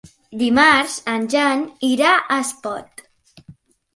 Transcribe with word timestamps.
Dimarts 0.41 0.93
en 1.15 1.27
Jan 1.33 1.61
irà 1.89 2.15
a 2.21 2.39
Espot. 2.45 3.03